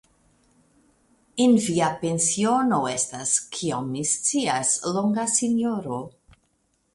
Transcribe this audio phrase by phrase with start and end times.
[1.43, 6.01] En via pensiono estas, kiom mi scias, longa sinjoro.